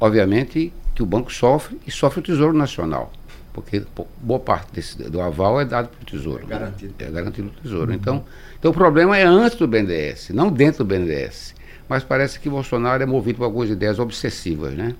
[0.00, 3.12] obviamente que o banco sofre e sofre o Tesouro Nacional,
[3.52, 3.82] porque
[4.20, 6.44] boa parte desse, do aval é dado pelo Tesouro.
[6.44, 6.94] É garantido.
[6.98, 7.90] É garantido pelo Tesouro.
[7.90, 7.96] Uhum.
[7.96, 8.24] Então,
[8.58, 11.54] então, o problema é antes do BNDES, não dentro do BNDES.
[11.88, 14.94] Mas parece que Bolsonaro é movido por algumas ideias obsessivas, né?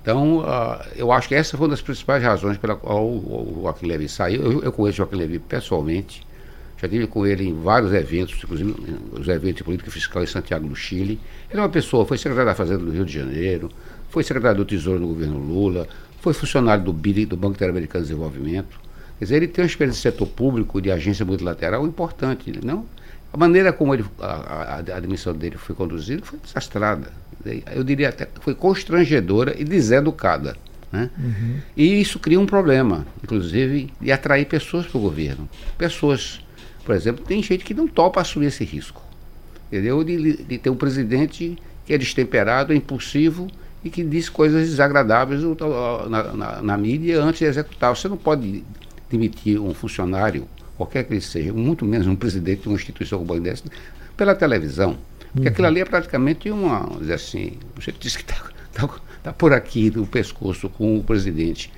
[0.00, 3.62] Então, uh, eu acho que essa foi uma das principais razões pela qual o, o
[3.62, 4.42] Joaquim Levy saiu.
[4.42, 6.26] Eu, eu conheço o Joaquim Levy pessoalmente,
[6.80, 8.74] já tive com ele em vários eventos, inclusive
[9.12, 11.18] os eventos de política fiscal em Santiago do Chile.
[11.50, 13.70] Ele é uma pessoa, foi secretário da Fazenda do Rio de Janeiro,
[14.08, 15.88] foi secretário do Tesouro no governo Lula,
[16.20, 18.80] foi funcionário do BID, do Banco Interamericano de Desenvolvimento.
[19.18, 22.52] Quer dizer, ele tem uma experiência de setor público, de agência multilateral importante.
[22.64, 22.86] Não?
[23.32, 27.10] A maneira como ele, a, a, a admissão dele foi conduzida foi desastrada
[27.74, 30.56] eu diria até foi constrangedora e deseducada.
[30.90, 31.10] Né?
[31.18, 31.56] Uhum.
[31.76, 35.48] E isso cria um problema, inclusive, de atrair pessoas para o governo.
[35.76, 36.40] Pessoas,
[36.88, 39.02] por exemplo, tem gente que não topa assumir esse risco.
[39.66, 40.02] Entendeu?
[40.02, 43.46] De, de ter um presidente que é destemperado, é impulsivo
[43.84, 45.42] e que diz coisas desagradáveis
[46.08, 47.94] na, na, na mídia antes de executar.
[47.94, 48.64] Você não pode
[49.10, 50.48] demitir um funcionário,
[50.78, 53.64] qualquer que ele seja, muito menos um presidente de uma instituição como essa,
[54.16, 54.96] pela televisão.
[55.30, 55.52] Porque uhum.
[55.52, 58.88] aquilo ali é praticamente uma, assim, você disse que está tá,
[59.24, 61.70] tá por aqui no pescoço com o presidente.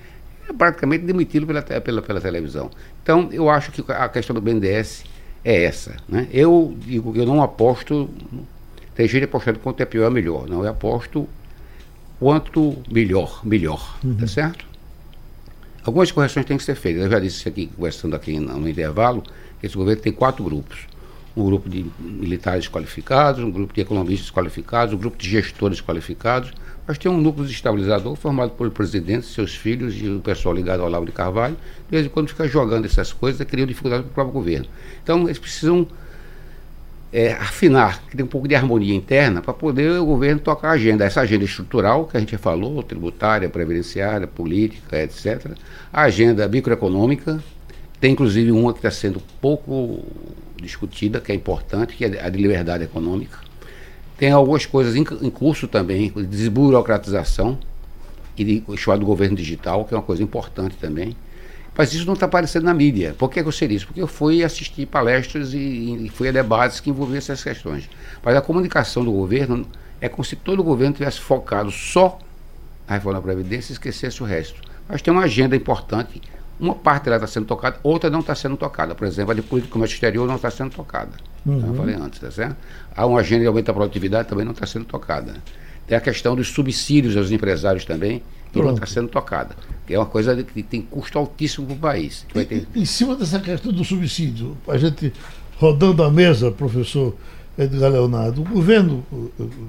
[0.48, 2.70] É praticamente demitido pela, pela, pela televisão.
[3.02, 5.04] Então, eu acho que a questão do BNDES
[5.44, 5.96] é essa.
[6.08, 6.28] Né?
[6.32, 8.10] Eu digo que eu não aposto,
[8.94, 10.48] tem gente apostando quanto é pior é melhor.
[10.48, 11.28] Não, eu aposto
[12.18, 13.98] quanto melhor, melhor.
[14.00, 14.16] Tá uhum.
[14.16, 14.66] Tá certo?
[15.84, 17.04] Algumas correções têm que ser feitas.
[17.04, 19.22] Eu já disse aqui, conversando aqui no, no intervalo,
[19.58, 20.90] que esse governo tem quatro grupos
[21.36, 26.52] um grupo de militares qualificados, um grupo de economistas qualificados, um grupo de gestores qualificados,
[26.86, 30.88] mas tem um núcleo estabilizador formado pelo presidente, seus filhos e o pessoal ligado ao
[30.88, 31.56] Lauro de Carvalho,
[31.88, 34.66] de vez em quando fica jogando essas coisas, criando dificuldade para o próprio governo.
[35.02, 35.86] Então, eles precisam
[37.12, 41.04] é, afinar, criar um pouco de harmonia interna para poder o governo tocar a agenda.
[41.04, 45.52] Essa agenda estrutural que a gente falou, tributária, previdenciária, política, etc.
[45.92, 47.42] A agenda microeconômica,
[48.00, 50.04] tem inclusive uma que está sendo pouco
[50.56, 53.49] discutida, que é importante, que é a de liberdade econômica.
[54.20, 57.58] Tem algumas coisas em, em curso também, de desburocratização
[58.36, 61.16] e de, chamado governo digital, que é uma coisa importante também.
[61.74, 63.14] Mas isso não está aparecendo na mídia.
[63.16, 63.86] Por que eu sei isso?
[63.86, 67.88] Porque eu fui assistir palestras e, e fui a debates que envolviam essas questões.
[68.22, 69.66] Mas a comunicação do governo
[70.02, 72.18] é como se todo o governo tivesse focado só
[72.86, 74.60] na reforma da Previdência e esquecesse o resto.
[74.86, 76.20] Mas tem uma agenda importante.
[76.60, 78.94] Uma parte dela está sendo tocada, outra não está sendo tocada.
[78.94, 81.12] Por exemplo, a de comércio exterior não está sendo tocada.
[81.46, 81.56] Uhum.
[81.56, 82.56] Então, eu falei antes, tá certo?
[82.94, 85.36] Há uma agenda de aumento da produtividade também não está sendo tocada.
[85.86, 89.56] Tem a questão dos subsídios aos empresários também, que não está sendo tocada.
[89.86, 92.26] Que é uma coisa que tem custo altíssimo para o país.
[92.34, 92.68] E, ter...
[92.74, 95.12] Em cima dessa questão do subsídio, a gente
[95.56, 97.16] rodando a mesa, professor
[97.58, 99.04] Edgar Leonardo, o governo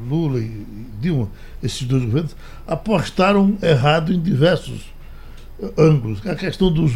[0.10, 0.66] Lula e
[1.00, 1.30] Dilma,
[1.64, 2.36] esses dois governos,
[2.68, 4.92] apostaram errado em diversos
[5.78, 6.26] ângulos.
[6.26, 6.94] A questão dos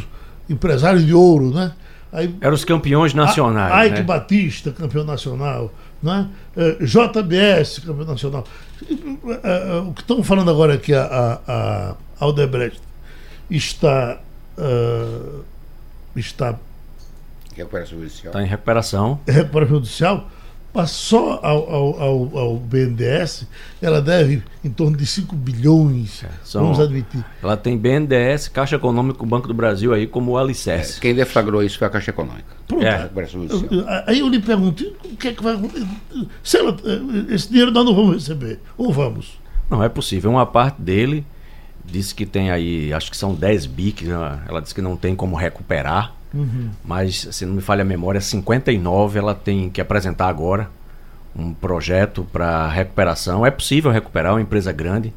[0.50, 1.74] empresários de ouro, né?
[2.12, 3.88] Aí, Eram os campeões nacionais.
[3.88, 4.04] Ike né?
[4.04, 5.74] Batista, campeão nacional.
[6.02, 6.30] Né?
[6.56, 8.46] Eh, JBS, campeão nacional.
[8.90, 12.82] Eh, eh, o que estamos falando agora aqui, a, a, a Aldebrecht
[13.50, 14.20] está.
[14.58, 15.44] Uh,
[16.16, 16.58] está.
[17.54, 18.28] Recuperação judicial.
[18.28, 19.20] Está em recuperação.
[19.28, 20.30] Recuperação judicial
[20.76, 23.48] passou ao, ao, ao, ao, BNDES,
[23.82, 27.24] ela deve em torno de 5 bilhões, é, são, vamos admitir.
[27.42, 30.98] Ela tem BNDES, Caixa Econômica, Banco do Brasil aí como alicerce.
[30.98, 32.58] É, quem deflagrou isso foi a Caixa Econômica.
[32.68, 32.86] Pronto.
[32.86, 33.10] É.
[34.06, 35.58] Aí eu lhe pergunto, o que é que vai
[36.44, 36.76] se ela,
[37.30, 39.40] esse dinheiro nós não vamos receber, ou vamos?
[39.70, 40.30] Não, é possível.
[40.30, 41.26] Uma parte dele
[41.86, 45.16] disse que tem aí, acho que são 10 bi, que ela disse que não tem
[45.16, 46.14] como recuperar.
[46.36, 46.70] Uhum.
[46.84, 50.70] Mas, se não me falha a memória, 59 ela tem que apresentar agora
[51.36, 53.46] um projeto para recuperação.
[53.46, 55.14] É possível recuperar uma empresa grande,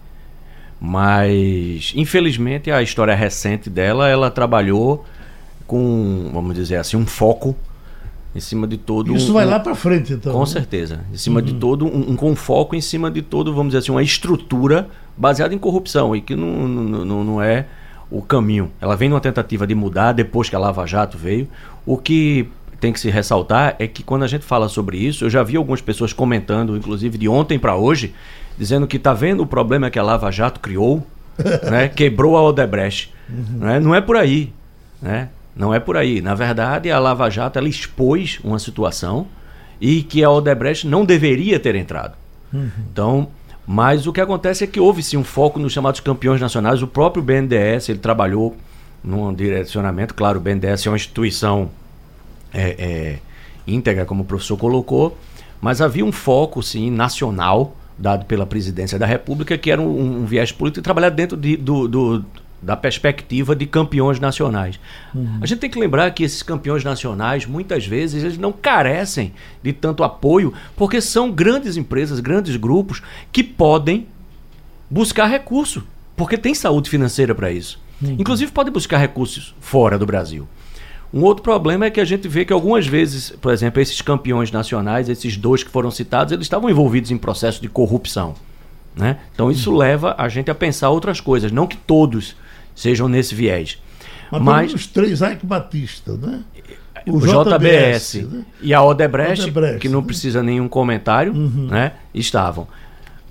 [0.81, 5.05] mas infelizmente a história recente dela, ela trabalhou
[5.67, 7.55] com, vamos dizer assim, um foco
[8.35, 9.15] em cima de todo.
[9.15, 10.33] Isso um, vai lá para frente, então.
[10.33, 10.47] Com né?
[10.47, 11.47] certeza, em cima uhum.
[11.47, 14.89] de todo um, um com foco em cima de todo, vamos dizer assim, uma estrutura
[15.17, 17.67] baseada em corrupção e que não, não, não, não é
[18.11, 18.71] o caminho.
[18.81, 21.49] Ela vem numa tentativa de mudar depois que a Lava Jato veio.
[21.85, 22.49] O que
[22.81, 25.57] tem que se ressaltar é que quando a gente fala sobre isso, eu já vi
[25.57, 28.15] algumas pessoas comentando, inclusive de ontem para hoje,
[28.57, 31.07] dizendo que está vendo o problema que a Lava Jato criou,
[31.71, 31.89] né?
[31.89, 33.13] quebrou a Odebrecht.
[33.29, 33.59] Uhum.
[33.59, 33.81] Né?
[33.81, 34.53] Não é por aí.
[35.01, 35.29] Né?
[35.55, 36.21] Não é por aí.
[36.21, 39.27] Na verdade, a Lava Jato ela expôs uma situação
[39.81, 42.15] e que a Odebrecht não deveria ter entrado.
[42.53, 42.71] Uhum.
[42.91, 43.29] Então,
[43.71, 46.81] mas o que acontece é que houve sim um foco nos chamados campeões nacionais.
[46.81, 48.57] O próprio BNDES ele trabalhou
[49.05, 50.15] num direcionamento.
[50.15, 51.71] Claro, o BNDES é uma instituição
[52.51, 53.19] é, é,
[53.67, 55.19] íntegra, como o professor colocou,
[55.61, 60.25] mas havia um foco sim nacional dado pela presidência da República, que era um, um
[60.25, 62.25] viés político trabalhar dentro de, do, do,
[62.61, 64.81] da perspectiva de campeões nacionais.
[65.15, 65.39] Uhum.
[65.41, 69.73] A gente tem que lembrar que esses campeões nacionais, muitas vezes, eles não carecem de
[69.73, 74.07] tanto apoio, porque são grandes empresas, grandes grupos que podem
[74.91, 75.85] buscar recurso,
[76.17, 77.81] porque tem saúde financeira para isso.
[78.03, 78.17] Uhum.
[78.19, 80.49] Inclusive, podem buscar recursos fora do Brasil.
[81.13, 84.51] Um outro problema é que a gente vê que algumas vezes, por exemplo, esses campeões
[84.51, 88.35] nacionais, esses dois que foram citados, eles estavam envolvidos em processo de corrupção.
[88.95, 89.19] Né?
[89.33, 89.77] Então isso uhum.
[89.77, 92.37] leva a gente a pensar outras coisas, não que todos
[92.79, 93.79] sejam nesse viés.
[94.31, 96.43] Mas, Mas os três Ike Batista, né?
[97.07, 98.45] O, o JBS, JBS né?
[98.61, 100.07] e a Odebrecht, Odebrecht que não né?
[100.07, 101.69] precisa nenhum comentário, uhum.
[101.69, 101.93] né?
[102.15, 102.69] estavam.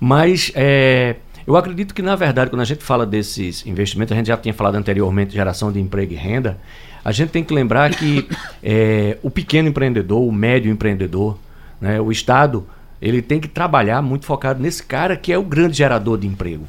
[0.00, 4.26] Mas é, eu acredito que, na verdade, quando a gente fala desses investimentos, a gente
[4.26, 6.58] já tinha falado anteriormente de geração de emprego e renda,
[7.04, 8.28] a gente tem que lembrar que
[8.62, 11.38] é, o pequeno empreendedor, o médio empreendedor,
[11.80, 12.66] né, o Estado,
[13.00, 16.66] ele tem que trabalhar muito focado nesse cara que é o grande gerador de emprego.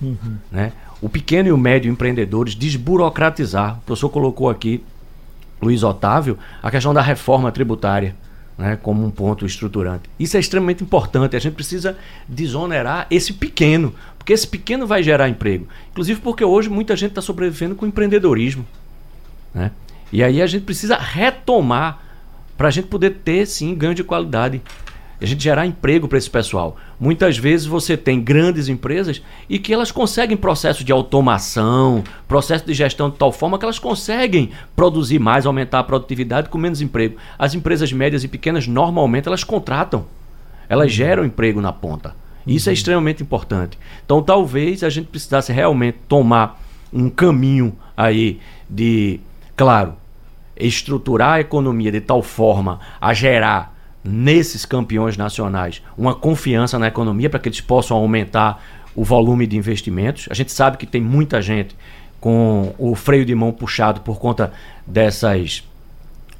[0.00, 0.36] Uhum.
[0.50, 0.72] Né?
[1.00, 3.78] O pequeno e o médio empreendedores, desburocratizar.
[3.78, 4.82] O professor colocou aqui,
[5.60, 8.14] Luiz Otávio, a questão da reforma tributária.
[8.58, 10.02] Né, como um ponto estruturante.
[10.18, 11.34] Isso é extremamente importante.
[11.34, 11.96] A gente precisa
[12.28, 15.66] desonerar esse pequeno, porque esse pequeno vai gerar emprego.
[15.90, 18.66] Inclusive porque hoje muita gente está sobrevivendo com empreendedorismo.
[19.54, 19.70] Né?
[20.12, 22.00] E aí a gente precisa retomar
[22.54, 24.60] para a gente poder ter, sim, ganho de qualidade
[25.20, 26.76] a gente gerar emprego para esse pessoal.
[26.98, 32.72] Muitas vezes você tem grandes empresas e que elas conseguem processo de automação, processo de
[32.72, 37.16] gestão de tal forma que elas conseguem produzir mais, aumentar a produtividade com menos emprego.
[37.38, 40.06] As empresas médias e pequenas normalmente elas contratam,
[40.68, 42.16] elas geram emprego na ponta.
[42.46, 42.72] Isso é uhum.
[42.72, 43.78] é extremamente importante.
[44.04, 46.60] Então talvez a gente precisasse realmente tomar
[46.92, 49.20] um caminho aí de,
[49.54, 49.94] claro,
[50.56, 57.28] estruturar a economia de tal forma a gerar nesses campeões nacionais uma confiança na economia
[57.28, 58.62] para que eles possam aumentar
[58.94, 60.26] o volume de investimentos.
[60.30, 61.76] A gente sabe que tem muita gente
[62.20, 64.52] com o freio de mão puxado por conta
[64.86, 65.64] dessas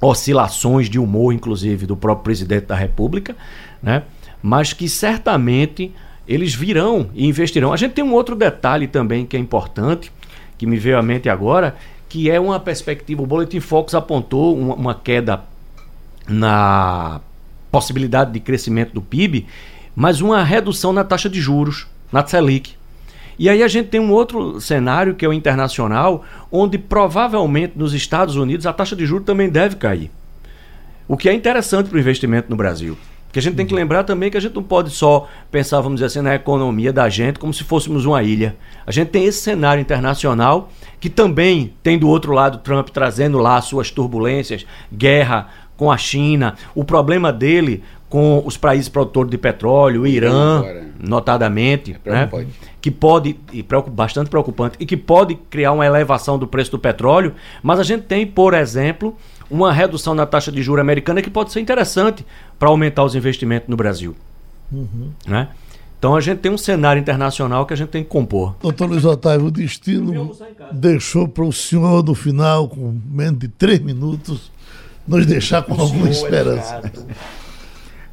[0.01, 3.37] oscilações de humor, inclusive, do próprio presidente da República,
[3.83, 4.03] né?
[4.43, 5.93] mas que certamente
[6.27, 7.73] eles virão e investirão.
[7.73, 10.11] A gente tem um outro detalhe também que é importante,
[10.57, 11.77] que me veio à mente agora,
[12.09, 13.23] que é uma perspectiva.
[13.23, 15.43] O Boletim Focus apontou uma queda
[16.29, 17.21] na
[17.71, 19.47] possibilidade de crescimento do PIB,
[19.95, 22.75] mas uma redução na taxa de juros, na Selic.
[23.39, 27.95] E aí a gente tem um outro cenário que é o internacional, onde provavelmente nos
[27.95, 30.11] Estados Unidos a taxa de juros também deve cair.
[31.09, 32.97] O que é interessante para o investimento no Brasil.
[33.31, 36.01] Porque a gente tem que lembrar também que a gente não pode só pensar, vamos
[36.01, 38.57] dizer assim, na economia da gente como se fôssemos uma ilha.
[38.85, 40.69] A gente tem esse cenário internacional
[40.99, 45.49] que também tem do outro lado Trump trazendo lá suas turbulências, guerra
[45.81, 50.63] com a China, o problema dele com os países produtores de petróleo, o Irã,
[51.03, 52.31] notadamente, é né?
[52.83, 57.33] que pode, e bastante preocupante, e que pode criar uma elevação do preço do petróleo,
[57.63, 59.17] mas a gente tem, por exemplo,
[59.51, 62.27] uma redução na taxa de juros americana que pode ser interessante
[62.59, 64.15] para aumentar os investimentos no Brasil.
[64.71, 65.13] Uhum.
[65.27, 65.49] Né?
[65.99, 68.55] Então a gente tem um cenário internacional que a gente tem que compor.
[68.61, 70.37] Doutor Luiz Otávio, o destino
[70.73, 74.53] deixou para o senhor no final, com menos de três minutos,
[75.07, 76.93] nos deixar com alguma é esperança.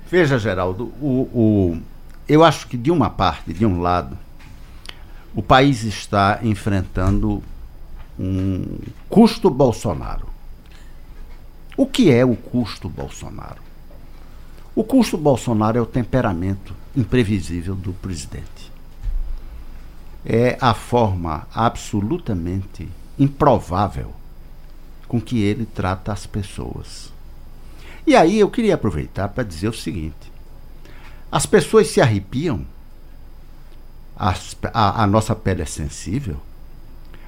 [0.09, 1.81] Veja, Geraldo, o, o,
[2.27, 4.17] eu acho que de uma parte, de um lado,
[5.35, 7.43] o país está enfrentando
[8.17, 8.79] um
[9.09, 10.27] custo Bolsonaro.
[11.75, 13.61] O que é o custo Bolsonaro?
[14.73, 18.71] O custo Bolsonaro é o temperamento imprevisível do presidente.
[20.25, 22.87] É a forma absolutamente
[23.19, 24.13] improvável
[25.07, 27.11] com que ele trata as pessoas.
[28.05, 30.31] E aí eu queria aproveitar para dizer o seguinte:
[31.31, 32.65] as pessoas se arrepiam,
[34.15, 36.37] as, a, a nossa pele é sensível.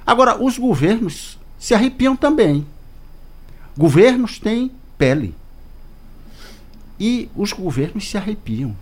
[0.06, 2.66] Agora, os governos se arrepiam também.
[3.76, 5.34] Governos têm pele.
[6.98, 8.74] E os governos se arrepiam.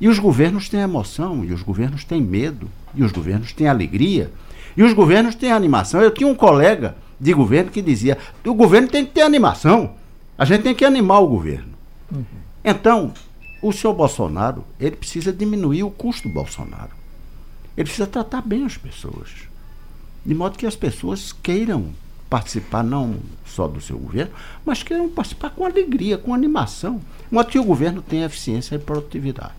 [0.00, 4.32] E os governos têm emoção, e os governos têm medo, e os governos têm alegria,
[4.76, 6.00] e os governos têm animação.
[6.00, 9.94] Eu tinha um colega de governo que dizia: o governo tem que ter animação.
[10.38, 11.74] A gente tem que animar o governo.
[12.10, 12.24] Uhum.
[12.64, 13.12] Então,
[13.62, 16.92] o senhor Bolsonaro, ele precisa diminuir o custo do Bolsonaro.
[17.76, 19.30] Ele precisa tratar bem as pessoas.
[20.24, 21.90] De modo que as pessoas queiram
[22.28, 24.32] participar não só do seu governo,
[24.64, 26.98] mas queiram participar com alegria, com animação.
[27.28, 29.52] De modo que o governo tenha eficiência e produtividade.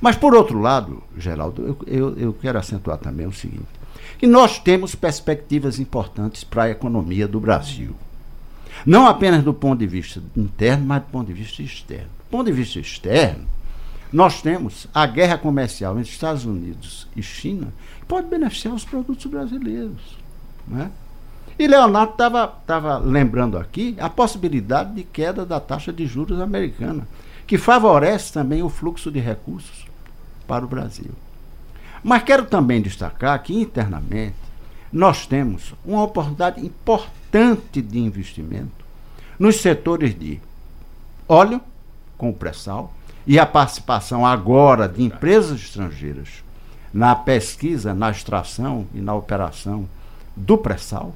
[0.00, 3.66] Mas, por outro lado, Geraldo, eu, eu, eu quero acentuar também o seguinte:
[4.16, 7.94] que nós temos perspectivas importantes para a economia do Brasil.
[8.86, 12.08] Não apenas do ponto de vista interno, mas do ponto de vista externo.
[12.18, 13.46] Do ponto de vista externo,
[14.12, 19.26] nós temos a guerra comercial entre Estados Unidos e China, que pode beneficiar os produtos
[19.26, 20.16] brasileiros.
[20.66, 20.90] Né?
[21.58, 27.06] E Leonardo estava lembrando aqui a possibilidade de queda da taxa de juros americana,
[27.46, 29.86] que favorece também o fluxo de recursos
[30.46, 31.10] para o Brasil.
[32.02, 34.36] Mas quero também destacar que internamente
[34.92, 38.84] nós temos uma oportunidade importante de investimento
[39.38, 40.40] nos setores de
[41.28, 41.60] óleo,
[42.16, 42.92] com o pré-sal,
[43.26, 46.42] e a participação agora de empresas estrangeiras
[46.92, 49.86] na pesquisa, na extração e na operação
[50.34, 51.14] do pré-sal.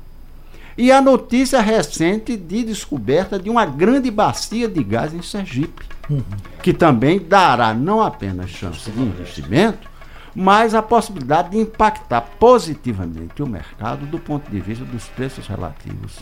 [0.77, 6.23] E a notícia recente de descoberta de uma grande bacia de gás em Sergipe, uhum.
[6.63, 9.91] que também dará não apenas chance de investimento,
[10.35, 16.21] mas a possibilidade de impactar positivamente o mercado do ponto de vista dos preços relativos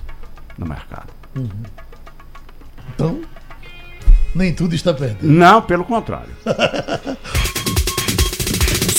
[0.58, 1.08] no mercado.
[1.36, 1.48] Uhum.
[2.94, 3.20] Então,
[4.34, 5.26] nem tudo está perdido.
[5.26, 6.34] Não, pelo contrário.